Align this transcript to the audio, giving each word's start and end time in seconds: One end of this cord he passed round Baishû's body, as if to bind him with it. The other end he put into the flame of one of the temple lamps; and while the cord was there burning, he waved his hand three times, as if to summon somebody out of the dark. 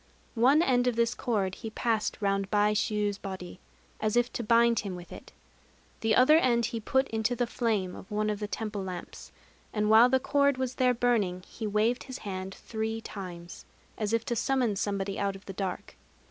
One 0.41 0.63
end 0.63 0.87
of 0.87 0.95
this 0.95 1.13
cord 1.13 1.53
he 1.53 1.69
passed 1.69 2.17
round 2.21 2.49
Baishû's 2.49 3.19
body, 3.19 3.59
as 3.99 4.17
if 4.17 4.33
to 4.33 4.43
bind 4.43 4.79
him 4.79 4.95
with 4.95 5.11
it. 5.11 5.31
The 5.99 6.15
other 6.15 6.37
end 6.39 6.65
he 6.65 6.79
put 6.79 7.07
into 7.09 7.35
the 7.35 7.45
flame 7.45 7.95
of 7.95 8.09
one 8.09 8.31
of 8.31 8.39
the 8.39 8.47
temple 8.47 8.83
lamps; 8.83 9.31
and 9.71 9.91
while 9.91 10.09
the 10.09 10.19
cord 10.19 10.57
was 10.57 10.73
there 10.81 10.95
burning, 10.95 11.43
he 11.47 11.67
waved 11.67 12.05
his 12.05 12.17
hand 12.25 12.55
three 12.55 12.99
times, 12.99 13.65
as 13.95 14.11
if 14.11 14.25
to 14.25 14.35
summon 14.35 14.75
somebody 14.75 15.19
out 15.19 15.35
of 15.35 15.45
the 15.45 15.53
dark. 15.53 15.95